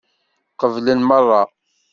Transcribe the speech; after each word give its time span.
Qeblen 0.59 1.01
meṛṛa. 1.07 1.41